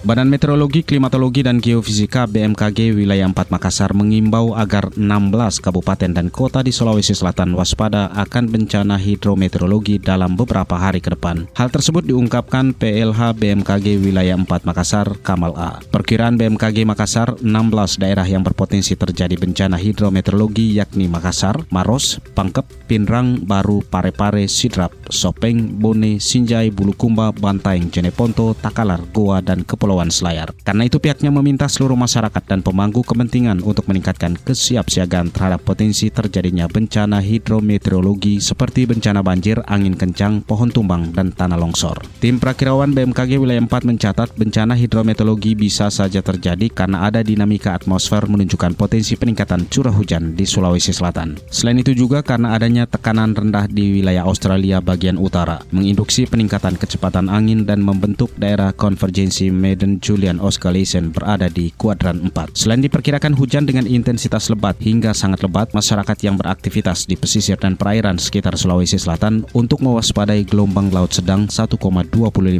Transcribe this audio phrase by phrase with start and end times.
[0.00, 6.64] Badan Meteorologi, Klimatologi, dan Geofisika BMKG Wilayah 4 Makassar mengimbau agar 16 kabupaten dan kota
[6.64, 11.52] di Sulawesi Selatan waspada akan bencana hidrometeorologi dalam beberapa hari ke depan.
[11.52, 15.84] Hal tersebut diungkapkan PLH BMKG Wilayah 4 Makassar, Kamal A.
[15.92, 23.44] Perkiraan BMKG Makassar, 16 daerah yang berpotensi terjadi bencana hidrometeorologi yakni Makassar, Maros, Pangkep, Pinrang,
[23.44, 30.54] Baru, Parepare, Sidrap, Sopeng, Bone, Sinjai, Bulukumba, Bantaeng, Jeneponto, Takalar, Goa, dan Kepulauan Kepulauan Selayar.
[30.62, 36.70] Karena itu pihaknya meminta seluruh masyarakat dan pemangku kepentingan untuk meningkatkan kesiapsiagaan terhadap potensi terjadinya
[36.70, 42.06] bencana hidrometeorologi seperti bencana banjir, angin kencang, pohon tumbang, dan tanah longsor.
[42.22, 48.30] Tim prakirawan BMKG Wilayah 4 mencatat bencana hidrometeorologi bisa saja terjadi karena ada dinamika atmosfer
[48.30, 51.34] menunjukkan potensi peningkatan curah hujan di Sulawesi Selatan.
[51.50, 57.26] Selain itu juga karena adanya tekanan rendah di wilayah Australia bagian utara, menginduksi peningkatan kecepatan
[57.26, 62.52] angin dan membentuk daerah konvergensi med dan Julian Oscarlesen berada di kuadran 4.
[62.52, 67.80] Selain diperkirakan hujan dengan intensitas lebat hingga sangat lebat, masyarakat yang beraktivitas di pesisir dan
[67.80, 71.80] perairan sekitar Sulawesi Selatan untuk mewaspadai gelombang laut sedang 1,25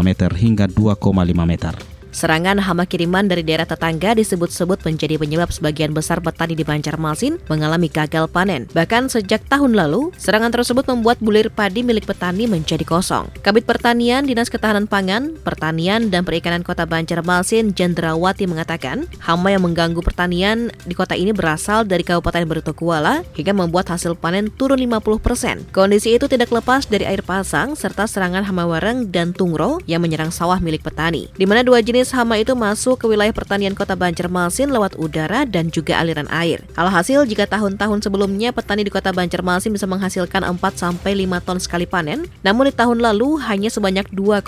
[0.00, 1.04] meter hingga 2,5
[1.44, 1.91] meter.
[2.12, 7.88] Serangan hama kiriman dari daerah tetangga disebut-sebut menjadi penyebab sebagian besar petani di Banjarmasin mengalami
[7.88, 8.68] gagal panen.
[8.76, 13.32] Bahkan sejak tahun lalu, serangan tersebut membuat bulir padi milik petani menjadi kosong.
[13.40, 20.04] Kabit Pertanian, Dinas Ketahanan Pangan, Pertanian, dan Perikanan Kota Banjarmasin, Jendrawati mengatakan, hama yang mengganggu
[20.04, 25.72] pertanian di kota ini berasal dari Kabupaten Bertokuala hingga membuat hasil panen turun 50%.
[25.72, 30.28] Kondisi itu tidak lepas dari air pasang serta serangan hama wareng dan tungro yang menyerang
[30.28, 33.94] sawah milik petani, di mana dua jenis jenis hama itu masuk ke wilayah pertanian kota
[33.94, 36.58] Banjarmasin lewat udara dan juga aliran air.
[36.74, 40.98] Alhasil, jika tahun-tahun sebelumnya petani di kota Banjarmasin bisa menghasilkan 4-5
[41.46, 44.42] ton sekali panen, namun di tahun lalu hanya sebanyak 2,5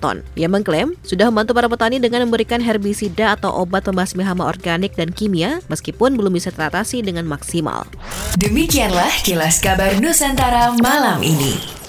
[0.00, 0.24] ton.
[0.32, 5.12] Ia mengklaim sudah membantu para petani dengan memberikan herbisida atau obat pembasmi hama organik dan
[5.12, 7.84] kimia, meskipun belum bisa teratasi dengan maksimal.
[8.40, 11.83] Demikianlah kilas kabar Nusantara malam ini.